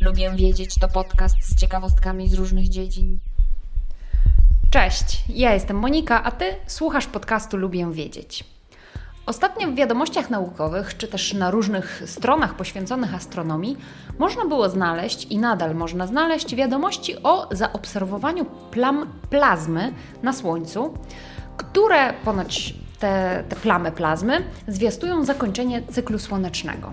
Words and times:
Lubię 0.00 0.30
wiedzieć 0.36 0.74
to 0.74 0.88
podcast 0.88 1.36
z 1.42 1.60
ciekawostkami 1.60 2.28
z 2.28 2.34
różnych 2.34 2.68
dziedzin. 2.68 3.18
Cześć, 4.70 5.24
ja 5.28 5.54
jestem 5.54 5.76
Monika, 5.76 6.22
a 6.22 6.30
ty 6.30 6.44
słuchasz 6.66 7.06
podcastu 7.06 7.56
Lubię 7.56 7.92
wiedzieć. 7.92 8.44
Ostatnio 9.26 9.68
w 9.68 9.74
wiadomościach 9.74 10.30
naukowych, 10.30 10.96
czy 10.96 11.08
też 11.08 11.34
na 11.34 11.50
różnych 11.50 12.02
stronach 12.06 12.54
poświęconych 12.54 13.14
astronomii, 13.14 13.76
można 14.18 14.44
było 14.44 14.68
znaleźć 14.68 15.24
i 15.24 15.38
nadal 15.38 15.74
można 15.74 16.06
znaleźć 16.06 16.54
wiadomości 16.54 17.22
o 17.22 17.48
zaobserwowaniu 17.50 18.44
plam 18.70 19.06
plazmy 19.30 19.92
na 20.22 20.32
Słońcu, 20.32 20.94
które 21.56 22.12
ponoć 22.24 22.74
te, 22.98 23.44
te 23.48 23.56
plamy 23.56 23.92
plazmy 23.92 24.44
zwiastują 24.68 25.24
zakończenie 25.24 25.82
cyklu 25.82 26.18
słonecznego. 26.18 26.92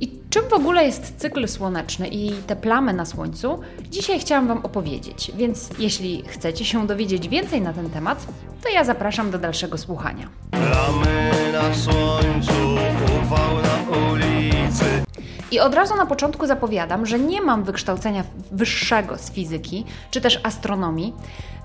I 0.00 0.20
czym 0.30 0.42
w 0.48 0.52
ogóle 0.52 0.84
jest 0.84 1.16
cykl 1.16 1.48
słoneczny 1.48 2.08
i 2.08 2.30
te 2.46 2.56
plamy 2.56 2.92
na 2.92 3.04
Słońcu? 3.04 3.60
Dzisiaj 3.90 4.20
chciałam 4.20 4.48
Wam 4.48 4.58
opowiedzieć, 4.58 5.32
więc 5.36 5.70
jeśli 5.78 6.22
chcecie 6.26 6.64
się 6.64 6.86
dowiedzieć 6.86 7.28
więcej 7.28 7.60
na 7.62 7.72
ten 7.72 7.90
temat, 7.90 8.26
to 8.62 8.68
ja 8.68 8.84
zapraszam 8.84 9.30
do 9.30 9.38
dalszego 9.38 9.78
słuchania. 9.78 10.28
I 15.52 15.60
od 15.60 15.74
razu 15.74 15.96
na 15.96 16.06
początku 16.06 16.46
zapowiadam, 16.46 17.06
że 17.06 17.18
nie 17.18 17.42
mam 17.42 17.64
wykształcenia 17.64 18.24
wyższego 18.50 19.18
z 19.18 19.30
fizyki 19.30 19.84
czy 20.10 20.20
też 20.20 20.40
astronomii, 20.42 21.14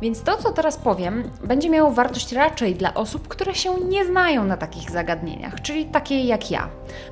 więc 0.01 0.21
to, 0.21 0.37
co 0.37 0.51
teraz 0.51 0.77
powiem, 0.77 1.29
będzie 1.43 1.69
miało 1.69 1.91
wartość 1.91 2.31
raczej 2.31 2.75
dla 2.75 2.93
osób, 2.93 3.27
które 3.27 3.55
się 3.55 3.73
nie 3.89 4.05
znają 4.05 4.43
na 4.43 4.57
takich 4.57 4.91
zagadnieniach, 4.91 5.61
czyli 5.61 5.85
takie 5.85 6.23
jak 6.23 6.51
ja. 6.51 6.67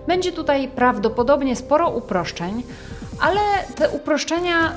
Będzie 0.07 0.31
tutaj 0.31 0.67
prawdopodobnie 0.67 1.55
sporo 1.55 1.89
uproszczeń, 1.89 2.63
ale 3.21 3.41
te 3.75 3.89
uproszczenia 3.89 4.71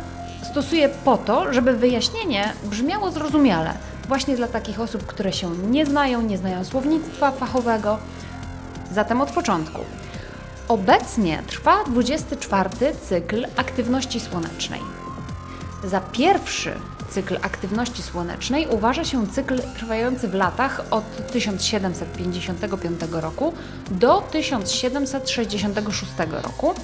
stosuję 0.51 0.89
po 1.05 1.17
to, 1.17 1.53
żeby 1.53 1.73
wyjaśnienie 1.73 2.53
brzmiało 2.65 3.11
zrozumiale, 3.11 3.73
właśnie 4.09 4.37
dla 4.37 4.49
takich 4.49 4.81
osób, 4.81 5.07
które 5.07 5.33
się 5.33 5.51
nie 5.51 5.87
znają, 5.87 6.23
nie 6.23 6.39
znają 6.39 6.65
słownictwa 6.65 7.31
fachowego. 7.31 7.99
Zatem 8.93 9.21
od 9.21 9.31
początku. 9.31 9.81
Obecnie 10.69 11.43
trwa 11.47 11.85
24 11.85 12.71
cykl 13.09 13.47
aktywności 13.57 14.21
słonecznej. 14.21 14.81
Za 15.85 16.01
pierwszy 16.01 16.75
cykl 17.11 17.37
aktywności 17.43 18.03
słonecznej 18.03 18.67
uważa 18.71 19.05
się 19.05 19.27
cykl 19.27 19.61
trwający 19.77 20.29
w 20.29 20.35
latach 20.35 20.85
od 20.91 21.33
1755 21.33 23.01
roku 23.13 23.53
do 23.91 24.21
1766 24.21 26.13
roku, 26.43 26.75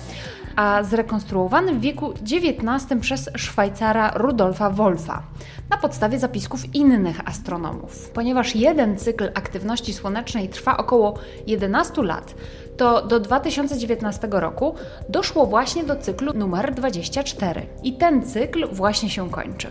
a 0.57 0.83
zrekonstruowany 0.83 1.75
w 1.75 1.81
wieku 1.81 2.13
XIX 2.13 3.01
przez 3.01 3.31
Szwajcara 3.37 4.13
Rudolfa 4.15 4.71
Wolfa 4.71 5.23
na 5.71 5.77
podstawie 5.77 6.19
zapisków 6.19 6.75
innych 6.75 7.29
astronomów. 7.29 8.11
Ponieważ 8.11 8.57
jeden 8.57 8.99
cykl 8.99 9.31
aktywności 9.35 9.93
słonecznej 9.93 10.49
trwa 10.49 10.77
około 10.77 11.15
11 11.47 12.03
lat, 12.03 12.35
to 12.77 13.07
do 13.07 13.21
2019 13.21 14.29
roku 14.31 14.75
doszło 15.09 15.47
właśnie 15.47 15.85
do 15.85 15.97
cyklu 15.97 16.33
numer 16.33 16.75
24 16.75 17.67
i 17.83 17.93
ten 17.93 18.23
cykl 18.27 18.69
właśnie 18.73 19.11
się 19.11 19.31
kończy. 19.31 19.69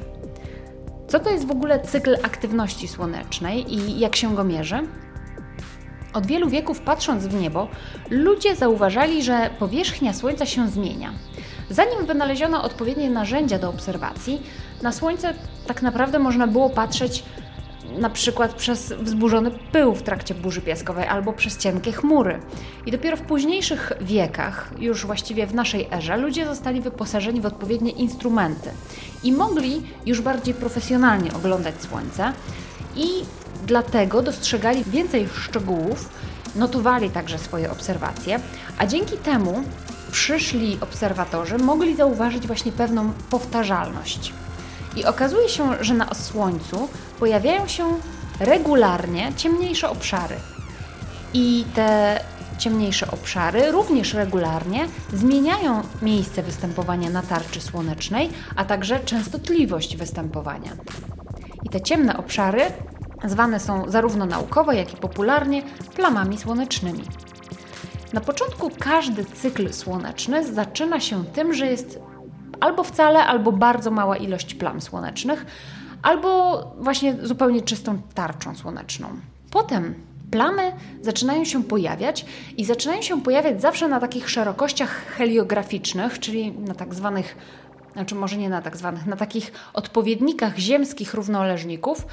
Co 1.08 1.20
to 1.20 1.30
jest 1.30 1.48
w 1.48 1.52
ogóle 1.52 1.80
cykl 1.80 2.16
aktywności 2.24 2.88
słonecznej 2.88 3.74
i 3.74 4.00
jak 4.00 4.16
się 4.16 4.36
go 4.36 4.44
mierzy? 4.44 4.88
Od 6.14 6.26
wielu 6.26 6.50
wieków 6.50 6.82
patrząc 6.82 7.28
w 7.28 7.42
niebo, 7.42 7.68
ludzie 8.10 8.56
zauważali, 8.56 9.24
że 9.24 9.50
powierzchnia 9.60 10.14
Słońca 10.14 10.46
się 10.46 10.68
zmienia. 10.68 11.14
Zanim 11.70 12.06
wynaleziono 12.06 12.64
odpowiednie 12.64 13.10
narzędzia 13.10 13.60
do 13.60 13.70
obserwacji, 13.70 14.42
na 14.82 14.92
Słońce 14.92 15.34
tak 15.68 15.82
naprawdę 15.82 16.20
można 16.20 16.48
było 16.48 16.70
patrzeć 16.70 17.24
na 18.00 18.10
przykład 18.10 18.54
przez 18.54 18.94
wzburzony 18.94 19.52
pył 19.72 19.96
w 19.96 20.04
trakcie 20.04 20.36
burzy 20.36 20.62
piaskowej 20.62 21.08
albo 21.08 21.34
przez 21.34 21.58
cienkie 21.58 21.92
chmury. 21.92 22.40
I 22.86 22.92
dopiero 22.92 23.18
w 23.18 23.22
późniejszych 23.22 23.92
wiekach, 24.02 24.72
już 24.80 25.06
właściwie 25.06 25.48
w 25.48 25.56
naszej 25.56 25.88
erze, 25.92 26.18
ludzie 26.18 26.46
zostali 26.46 26.82
wyposażeni 26.82 27.42
w 27.42 27.46
odpowiednie 27.46 27.92
instrumenty 27.92 28.70
i 29.24 29.32
mogli 29.32 29.82
już 30.06 30.22
bardziej 30.22 30.54
profesjonalnie 30.54 31.34
oglądać 31.34 31.76
Słońce 31.82 32.34
i 32.96 33.08
dlatego 33.66 34.22
dostrzegali 34.22 34.84
więcej 34.84 35.28
szczegółów, 35.28 36.10
notowali 36.56 37.10
także 37.10 37.40
swoje 37.40 37.72
obserwacje, 37.72 38.40
a 38.78 38.86
dzięki 38.86 39.18
temu 39.18 39.64
przyszli 40.12 40.78
obserwatorzy 40.82 41.58
mogli 41.58 41.96
zauważyć 41.96 42.48
właśnie 42.48 42.72
pewną 42.72 43.14
powtarzalność. 43.30 44.34
I 44.96 45.06
okazuje 45.06 45.50
się, 45.50 45.84
że 45.84 45.94
na 45.94 46.14
Słońcu 46.14 46.90
pojawiają 47.20 47.68
się 47.68 47.86
regularnie 48.40 49.34
ciemniejsze 49.38 49.90
obszary. 49.90 50.36
I 51.34 51.66
te 51.76 52.20
ciemniejsze 52.58 53.12
obszary 53.12 53.72
również 53.72 54.14
regularnie 54.14 54.88
zmieniają 55.14 55.82
miejsce 56.02 56.44
występowania 56.44 57.10
na 57.10 57.22
tarczy 57.22 57.62
słonecznej, 57.62 58.30
a 58.56 58.66
także 58.66 59.00
częstotliwość 59.00 59.98
występowania. 59.98 60.72
I 61.64 61.70
te 61.70 61.82
ciemne 61.82 62.18
obszary 62.18 62.62
zwane 63.26 63.60
są 63.60 63.92
zarówno 63.92 64.26
naukowo, 64.26 64.72
jak 64.72 64.94
i 64.94 64.98
popularnie 64.98 65.64
plamami 65.96 66.38
słonecznymi. 66.38 67.04
Na 68.14 68.22
początku 68.22 68.72
każdy 68.80 69.26
cykl 69.26 69.74
słoneczny 69.74 70.54
zaczyna 70.54 71.00
się 71.00 71.26
tym, 71.26 71.54
że 71.54 71.68
jest 71.68 72.00
albo 72.60 72.84
wcale, 72.84 73.26
albo 73.26 73.52
bardzo 73.52 73.92
mała 73.92 74.18
ilość 74.18 74.56
plam 74.56 74.82
słonecznych, 74.82 75.46
albo 76.02 76.62
właśnie 76.80 77.16
zupełnie 77.22 77.62
czystą 77.62 78.02
tarczą 78.14 78.56
słoneczną. 78.56 79.08
Potem 79.52 79.96
plamy 80.32 80.72
zaczynają 81.02 81.46
się 81.46 81.64
pojawiać 81.64 82.26
i 82.58 82.66
zaczynają 82.66 83.02
się 83.02 83.22
pojawiać 83.22 83.62
zawsze 83.62 83.88
na 83.88 84.00
takich 84.00 84.30
szerokościach 84.30 85.06
heliograficznych, 85.06 86.20
czyli 86.20 86.52
na 86.52 86.74
tak 86.74 86.94
zwanych, 86.94 87.38
znaczy 87.94 88.16
może 88.16 88.38
nie 88.38 88.50
na 88.50 88.62
tak 88.62 88.78
zwanych, 88.78 89.06
na 89.06 89.16
takich 89.16 89.52
odpowiednikach 89.74 90.58
ziemskich 90.58 91.14
równoleżników, 91.14 92.06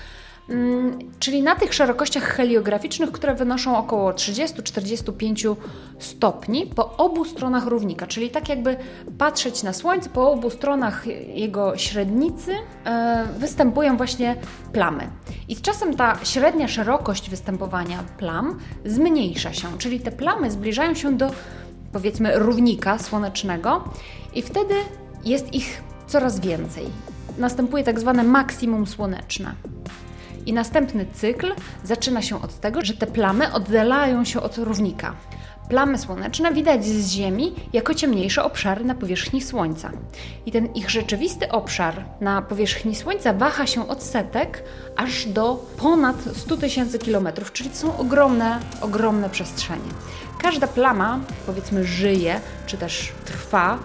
czyli 1.19 1.43
na 1.43 1.57
tych 1.57 1.75
szerokościach 1.75 2.23
heliograficznych, 2.23 3.13
które 3.13 3.35
wynoszą 3.35 3.77
około 3.77 4.13
30-45 4.13 5.57
stopni 5.99 6.67
po 6.67 6.97
obu 6.97 7.25
stronach 7.25 7.67
równika, 7.67 8.07
czyli 8.07 8.31
tak 8.31 8.49
jakby 8.49 8.77
patrzeć 9.19 9.63
na 9.63 9.73
Słońce, 9.73 10.11
po 10.11 10.33
obu 10.33 10.51
stronach 10.51 11.07
jego 11.35 11.77
średnicy 11.77 12.53
e, 12.85 13.27
występują 13.39 13.97
właśnie 13.97 14.37
plamy. 14.73 15.11
I 15.49 15.57
czasem 15.57 15.97
ta 15.97 16.19
średnia 16.25 16.69
szerokość 16.69 17.31
występowania 17.31 17.99
plam 18.19 18.59
zmniejsza 18.85 19.53
się, 19.53 19.69
czyli 19.79 20.01
te 20.01 20.13
plamy 20.13 20.51
zbliżają 20.51 20.95
się 20.95 21.17
do 21.17 21.31
powiedzmy 21.93 22.39
równika 22.39 22.99
słonecznego 22.99 23.85
i 24.35 24.43
wtedy 24.43 24.75
jest 25.25 25.55
ich 25.55 25.83
coraz 26.07 26.41
więcej. 26.41 26.87
Następuje 27.39 27.85
tak 27.85 28.01
zwane 28.01 28.23
maksimum 28.23 28.87
słoneczne. 28.87 29.55
I 30.47 30.53
następny 30.53 31.07
cykl 31.15 31.53
zaczyna 31.85 32.23
się 32.23 32.43
od 32.43 32.61
tego, 32.61 32.85
że 32.85 32.95
te 32.95 33.07
plamy 33.07 33.53
oddalają 33.53 34.25
się 34.25 34.41
od 34.41 34.59
równika. 34.59 35.15
Plamy 35.69 35.99
słoneczne 35.99 36.53
widać 36.53 36.85
z 36.85 37.11
Ziemi 37.11 37.55
jako 37.73 37.95
ciemniejsze 37.95 38.45
obszary 38.45 38.85
na 38.85 38.95
powierzchni 38.95 39.43
Słońca. 39.43 39.91
I 40.47 40.53
ten 40.53 40.67
ich 40.75 40.91
rzeczywisty 40.91 41.49
obszar 41.49 42.05
na 42.21 42.43
powierzchni 42.43 42.97
Słońca 42.97 43.33
waha 43.33 43.67
się 43.67 43.89
od 43.89 44.03
setek 44.03 44.65
aż 44.97 45.27
do 45.27 45.67
ponad 45.77 46.17
100 46.35 46.57
tysięcy 46.57 46.99
kilometrów, 46.99 47.53
czyli 47.53 47.71
to 47.71 47.77
są 47.77 47.99
ogromne, 47.99 48.59
ogromne 48.81 49.31
przestrzenie. 49.31 49.91
Każda 50.39 50.67
plama, 50.67 51.21
powiedzmy, 51.47 51.85
żyje 51.85 52.41
czy 52.67 52.77
też 52.77 53.13
trwa, 53.25 53.79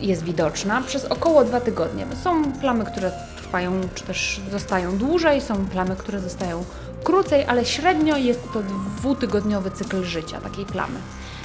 jest 0.00 0.24
widoczna 0.24 0.82
przez 0.82 1.04
około 1.04 1.44
dwa 1.44 1.60
tygodnie. 1.60 2.06
Są 2.24 2.52
plamy, 2.52 2.84
które 2.84 3.12
trwają 3.48 3.80
czy 3.94 4.04
też 4.04 4.40
zostają 4.50 4.98
dłużej, 4.98 5.40
są 5.40 5.66
plamy, 5.66 5.96
które 5.96 6.20
zostają 6.20 6.64
krócej, 7.04 7.44
ale 7.44 7.64
średnio 7.64 8.16
jest 8.16 8.52
to 8.52 8.62
dwutygodniowy 8.96 9.70
cykl 9.70 10.04
życia 10.04 10.40
takiej 10.40 10.64
plamy. 10.66 10.98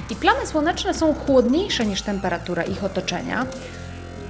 I 0.10 0.16
plamy 0.16 0.48
słoneczne 0.48 0.94
są 0.94 1.14
chłodniejsze 1.14 1.86
niż 1.86 2.02
temperatura 2.02 2.64
ich 2.64 2.84
otoczenia, 2.84 3.46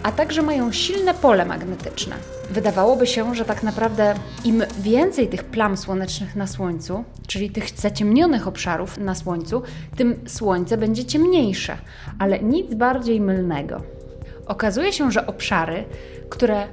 a 0.04 0.12
także 0.12 0.42
mają 0.42 0.72
silne 0.72 1.14
pole 1.14 1.46
magnetyczne. 1.46 2.16
Wydawałoby 2.50 3.08
się, 3.08 3.36
że 3.36 3.46
tak 3.46 3.64
naprawdę 3.64 4.14
im 4.46 4.64
więcej 4.80 5.28
tych 5.28 5.44
plam 5.44 5.78
słonecznych 5.78 6.36
na 6.36 6.48
Słońcu, 6.48 7.04
czyli 7.28 7.50
tych 7.50 7.70
zaciemnionych 7.70 8.48
obszarów 8.48 8.98
na 8.98 9.16
Słońcu, 9.16 9.62
tym 9.96 10.20
Słońce 10.28 10.78
będzie 10.78 11.06
ciemniejsze, 11.06 11.78
ale 12.20 12.40
nic 12.40 12.74
bardziej 12.74 13.22
mylnego. 13.22 13.82
Okazuje 14.48 14.94
się, 14.94 15.12
że 15.12 15.28
obszary, 15.28 15.86
które 16.30 16.68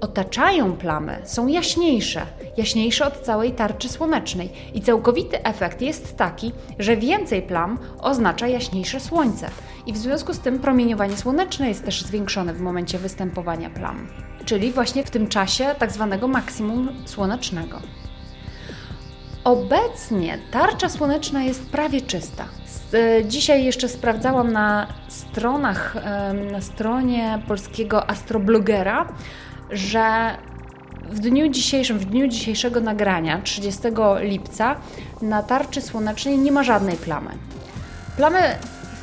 otaczają 0.00 0.72
plamy, 0.72 1.18
są 1.24 1.46
jaśniejsze, 1.46 2.26
jaśniejsze 2.56 3.06
od 3.06 3.20
całej 3.20 3.52
tarczy 3.52 3.88
słonecznej. 3.88 4.52
I 4.74 4.80
całkowity 4.80 5.42
efekt 5.44 5.82
jest 5.82 6.16
taki, 6.16 6.52
że 6.78 6.96
więcej 6.96 7.42
plam 7.42 7.78
oznacza 8.00 8.46
jaśniejsze 8.46 9.00
słońce. 9.00 9.48
I 9.86 9.92
w 9.92 9.96
związku 9.96 10.34
z 10.34 10.38
tym 10.38 10.58
promieniowanie 10.58 11.16
słoneczne 11.16 11.68
jest 11.68 11.84
też 11.84 12.02
zwiększone 12.02 12.54
w 12.54 12.60
momencie 12.60 12.98
występowania 12.98 13.70
plam, 13.70 14.08
czyli 14.44 14.72
właśnie 14.72 15.04
w 15.04 15.10
tym 15.10 15.28
czasie 15.28 15.74
tak 15.78 15.92
zwanego 15.92 16.28
maksimum 16.28 16.88
słonecznego. 17.04 17.80
Obecnie 19.44 20.38
tarcza 20.50 20.88
słoneczna 20.88 21.42
jest 21.42 21.70
prawie 21.70 22.00
czysta. 22.00 22.44
E, 22.94 23.24
dzisiaj 23.24 23.64
jeszcze 23.64 23.88
sprawdzałam 23.88 24.52
na 24.52 24.86
stronach, 25.08 25.96
na 26.52 26.60
stronie 26.60 27.42
polskiego 27.48 28.10
astroblogera, 28.10 29.08
że 29.70 30.36
w 31.10 31.20
dniu 31.20 31.48
dzisiejszym, 31.48 31.98
w 31.98 32.04
dniu 32.04 32.28
dzisiejszego 32.28 32.80
nagrania, 32.80 33.40
30 33.42 33.82
lipca, 34.20 34.76
na 35.22 35.42
tarczy 35.42 35.82
słonecznej 35.82 36.38
nie 36.38 36.52
ma 36.52 36.62
żadnej 36.62 36.96
plamy. 36.96 37.30
Plamy 38.16 38.38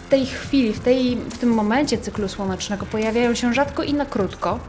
w 0.05 0.09
tej 0.09 0.25
chwili, 0.25 0.73
w, 0.73 0.79
tej, 0.79 1.15
w 1.15 1.37
tym 1.37 1.49
momencie 1.49 1.97
cyklu 1.97 2.27
słonecznego 2.27 2.85
pojawiają 2.85 3.35
się 3.35 3.53
rzadko 3.53 3.83
i 3.83 3.93
na 3.93 4.05
krótko, 4.05 4.59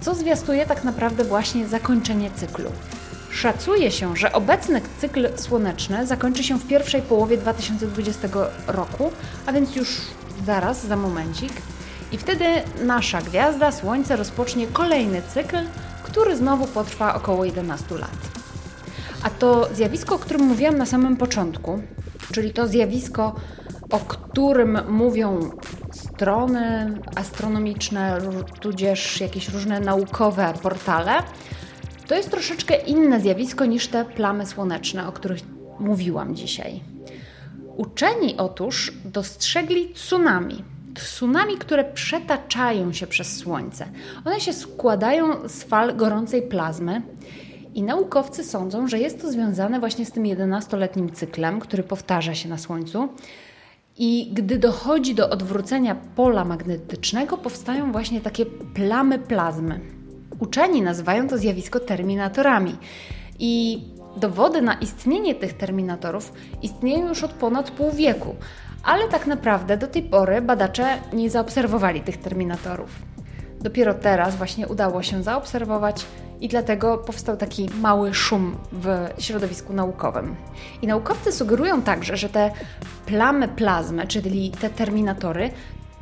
co 0.00 0.14
zwiastuje 0.14 0.66
tak 0.66 0.84
naprawdę 0.84 1.24
właśnie 1.24 1.68
zakończenie 1.68 2.30
cyklu. 2.30 2.70
Szacuje 3.30 3.90
się, 3.90 4.16
że 4.16 4.32
obecny 4.32 4.80
cykl 5.00 5.28
słoneczny 5.36 6.06
zakończy 6.06 6.44
się 6.44 6.58
w 6.58 6.66
pierwszej 6.66 7.02
połowie 7.02 7.36
2020 7.38 8.28
roku, 8.66 9.12
a 9.46 9.52
więc 9.52 9.76
już 9.76 10.00
zaraz, 10.46 10.86
za 10.86 10.96
momencik. 10.96 11.52
I 12.12 12.18
wtedy 12.18 12.44
nasza 12.84 13.22
gwiazda, 13.22 13.72
Słońce, 13.72 14.16
rozpocznie 14.16 14.66
kolejny 14.66 15.22
cykl, 15.22 15.56
który 16.02 16.36
znowu 16.36 16.66
potrwa 16.66 17.14
około 17.14 17.44
11 17.44 17.94
lat. 17.94 18.28
A 19.22 19.30
to 19.30 19.68
zjawisko, 19.74 20.14
o 20.14 20.18
którym 20.18 20.42
mówiłam 20.42 20.78
na 20.78 20.86
samym 20.86 21.16
początku, 21.16 21.82
czyli 22.32 22.52
to 22.52 22.68
zjawisko, 22.68 23.34
o 23.90 23.98
którym 23.98 24.78
mówią 24.88 25.50
strony 25.92 26.94
astronomiczne, 27.16 28.18
tudzież 28.60 29.20
jakieś 29.20 29.48
różne 29.48 29.80
naukowe 29.80 30.54
portale, 30.62 31.22
to 32.06 32.14
jest 32.14 32.30
troszeczkę 32.30 32.76
inne 32.76 33.20
zjawisko 33.20 33.64
niż 33.64 33.88
te 33.88 34.04
plamy 34.04 34.46
słoneczne, 34.46 35.08
o 35.08 35.12
których 35.12 35.40
mówiłam 35.80 36.36
dzisiaj. 36.36 36.80
Uczeni 37.76 38.36
otóż 38.36 38.92
dostrzegli 39.04 39.94
tsunami. 39.94 40.64
Tsunami, 40.98 41.56
które 41.56 41.84
przetaczają 41.84 42.92
się 42.92 43.06
przez 43.06 43.36
Słońce. 43.36 43.88
One 44.24 44.40
się 44.40 44.52
składają 44.52 45.48
z 45.48 45.62
fal 45.62 45.96
gorącej 45.96 46.42
plazmy 46.42 47.02
i 47.74 47.82
naukowcy 47.82 48.44
sądzą, 48.44 48.88
że 48.88 48.98
jest 48.98 49.22
to 49.22 49.32
związane 49.32 49.80
właśnie 49.80 50.06
z 50.06 50.12
tym 50.12 50.24
11-letnim 50.24 51.12
cyklem, 51.12 51.60
który 51.60 51.82
powtarza 51.82 52.34
się 52.34 52.48
na 52.48 52.58
Słońcu. 52.58 53.08
I 53.98 54.30
gdy 54.32 54.58
dochodzi 54.58 55.14
do 55.14 55.30
odwrócenia 55.30 55.96
pola 56.16 56.44
magnetycznego, 56.44 57.36
powstają 57.36 57.92
właśnie 57.92 58.20
takie 58.20 58.46
plamy 58.46 59.18
plazmy. 59.18 59.80
Uczeni 60.38 60.82
nazywają 60.82 61.28
to 61.28 61.38
zjawisko 61.38 61.80
terminatorami. 61.80 62.76
I 63.38 63.82
dowody 64.16 64.62
na 64.62 64.74
istnienie 64.74 65.34
tych 65.34 65.52
terminatorów 65.52 66.32
istnieją 66.62 67.08
już 67.08 67.24
od 67.24 67.32
ponad 67.32 67.70
pół 67.70 67.92
wieku, 67.92 68.36
ale 68.88 69.08
tak 69.08 69.26
naprawdę 69.26 69.76
do 69.76 69.86
tej 69.86 70.02
pory 70.02 70.42
badacze 70.42 70.98
nie 71.12 71.30
zaobserwowali 71.30 72.00
tych 72.00 72.16
terminatorów. 72.16 72.90
Dopiero 73.60 73.94
teraz 73.94 74.36
właśnie 74.36 74.68
udało 74.68 75.02
się 75.02 75.22
zaobserwować 75.22 76.06
i 76.40 76.48
dlatego 76.48 76.98
powstał 76.98 77.36
taki 77.36 77.70
mały 77.80 78.14
szum 78.14 78.56
w 78.72 79.08
środowisku 79.18 79.72
naukowym. 79.72 80.36
I 80.82 80.86
naukowcy 80.86 81.32
sugerują 81.32 81.82
także, 81.82 82.16
że 82.16 82.28
te 82.28 82.50
plamy 83.06 83.48
plazmy, 83.48 84.06
czyli 84.06 84.50
te 84.50 84.70
terminatory, 84.70 85.50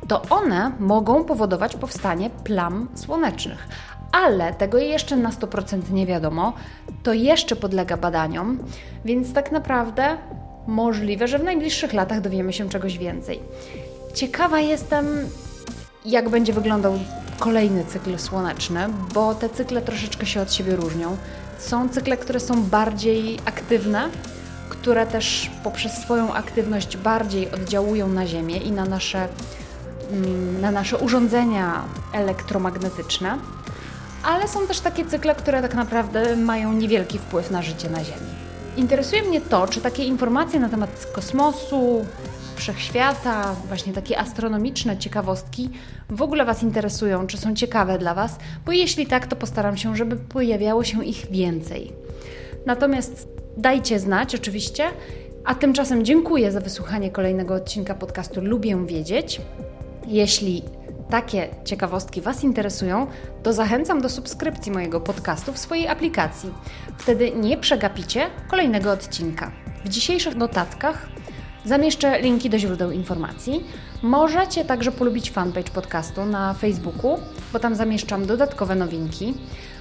to 0.07 0.21
one 0.29 0.71
mogą 0.79 1.23
powodować 1.23 1.75
powstanie 1.75 2.29
plam 2.29 2.87
słonecznych, 2.95 3.67
ale 4.11 4.53
tego 4.53 4.77
jeszcze 4.77 5.17
na 5.17 5.29
100% 5.29 5.91
nie 5.91 6.05
wiadomo. 6.05 6.53
To 7.03 7.13
jeszcze 7.13 7.55
podlega 7.55 7.97
badaniom, 7.97 8.59
więc 9.05 9.33
tak 9.33 9.51
naprawdę 9.51 10.17
możliwe, 10.67 11.27
że 11.27 11.39
w 11.39 11.43
najbliższych 11.43 11.93
latach 11.93 12.21
dowiemy 12.21 12.53
się 12.53 12.69
czegoś 12.69 12.97
więcej. 12.97 13.39
Ciekawa 14.13 14.59
jestem, 14.59 15.05
jak 16.05 16.29
będzie 16.29 16.53
wyglądał 16.53 16.99
kolejny 17.39 17.85
cykl 17.85 18.17
słoneczny, 18.17 18.79
bo 19.13 19.35
te 19.35 19.49
cykle 19.49 19.81
troszeczkę 19.81 20.25
się 20.25 20.41
od 20.41 20.53
siebie 20.53 20.75
różnią. 20.75 21.17
Są 21.59 21.89
cykle, 21.89 22.17
które 22.17 22.39
są 22.39 22.63
bardziej 22.63 23.39
aktywne, 23.45 24.09
które 24.69 25.07
też 25.07 25.51
poprzez 25.63 25.93
swoją 25.93 26.33
aktywność 26.33 26.97
bardziej 26.97 27.51
oddziałują 27.51 28.07
na 28.07 28.27
Ziemię 28.27 28.57
i 28.57 28.71
na 28.71 28.85
nasze, 28.85 29.27
mm, 30.11 30.61
na 30.61 30.71
nasze 30.71 30.97
urządzenia 30.97 31.83
elektromagnetyczne 32.13 33.37
ale 34.23 34.47
są 34.47 34.67
też 34.67 34.79
takie 34.79 35.05
cykle, 35.05 35.35
które 35.35 35.61
tak 35.61 35.75
naprawdę 35.75 36.35
mają 36.35 36.73
niewielki 36.73 37.19
wpływ 37.19 37.51
na 37.51 37.61
życie 37.61 37.89
na 37.89 38.03
Ziemi. 38.03 38.46
Interesuje 38.77 39.21
mnie 39.21 39.41
to, 39.41 39.67
czy 39.67 39.81
takie 39.81 40.03
informacje 40.03 40.59
na 40.59 40.69
temat 40.69 41.11
kosmosu, 41.13 42.05
wszechświata, 42.55 43.55
właśnie 43.67 43.93
takie 43.93 44.19
astronomiczne 44.19 44.97
ciekawostki 44.97 45.69
w 46.09 46.21
ogóle 46.21 46.45
Was 46.45 46.63
interesują, 46.63 47.27
czy 47.27 47.37
są 47.37 47.55
ciekawe 47.55 47.97
dla 47.97 48.13
Was, 48.13 48.37
bo 48.65 48.71
jeśli 48.71 49.05
tak, 49.05 49.27
to 49.27 49.35
postaram 49.35 49.77
się, 49.77 49.95
żeby 49.95 50.15
pojawiało 50.15 50.83
się 50.83 51.05
ich 51.05 51.27
więcej. 51.31 51.93
Natomiast 52.65 53.27
dajcie 53.57 53.99
znać 53.99 54.35
oczywiście, 54.35 54.83
a 55.45 55.55
tymczasem 55.55 56.05
dziękuję 56.05 56.51
za 56.51 56.59
wysłuchanie 56.59 57.11
kolejnego 57.11 57.53
odcinka 57.53 57.95
podcastu 57.95 58.41
Lubię 58.41 58.85
Wiedzieć. 58.85 59.41
Jeśli 60.07 60.63
takie 61.09 61.49
ciekawostki 61.65 62.21
Was 62.21 62.43
interesują, 62.43 63.07
to 63.43 63.53
zachęcam 63.53 64.01
do 64.01 64.09
subskrypcji 64.09 64.71
mojego 64.71 65.01
podcastu 65.01 65.53
w 65.53 65.57
swojej 65.57 65.87
aplikacji. 65.87 66.53
Wtedy 66.97 67.31
nie 67.31 67.57
przegapicie 67.57 68.27
kolejnego 68.47 68.91
odcinka. 68.91 69.51
W 69.85 69.89
dzisiejszych 69.89 70.35
notatkach 70.35 71.07
zamieszczę 71.65 72.21
linki 72.21 72.49
do 72.49 72.59
źródeł 72.59 72.91
informacji. 72.91 73.65
Możecie 74.03 74.65
także 74.65 74.91
polubić 74.91 75.31
fanpage 75.31 75.71
podcastu 75.71 76.25
na 76.25 76.53
Facebooku, 76.53 77.19
bo 77.53 77.59
tam 77.59 77.75
zamieszczam 77.75 78.25
dodatkowe 78.25 78.75
nowinki. 78.75 79.33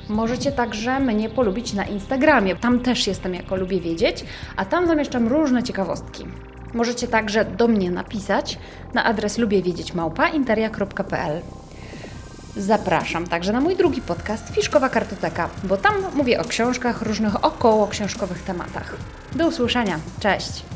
Możecie 0.08 0.52
także 0.52 1.00
mnie 1.00 1.28
polubić 1.28 1.72
na 1.72 1.84
Instagramie. 1.84 2.56
Tam 2.56 2.80
też 2.80 3.06
jestem 3.06 3.34
jako 3.34 3.56
lubię 3.56 3.80
wiedzieć, 3.80 4.24
a 4.56 4.64
tam 4.64 4.86
zamieszczam 4.86 5.28
różne 5.28 5.62
ciekawostki. 5.62 6.24
Możecie 6.76 7.08
także 7.08 7.44
do 7.44 7.68
mnie 7.68 7.90
napisać 7.90 8.58
na 8.94 9.04
adres 9.04 9.38
lubiewiedzieć@interia.pl. 9.38 11.42
Zapraszam 12.56 13.26
także 13.26 13.52
na 13.52 13.60
mój 13.60 13.76
drugi 13.76 14.00
podcast 14.00 14.48
Fiszkowa 14.48 14.88
Kartoteka, 14.88 15.48
bo 15.64 15.76
tam 15.76 15.94
mówię 16.14 16.40
o 16.40 16.44
książkach, 16.44 17.02
różnych 17.02 17.44
około 17.44 17.88
książkowych 17.88 18.42
tematach. 18.42 18.96
Do 19.34 19.48
usłyszenia. 19.48 19.98
Cześć! 20.20 20.75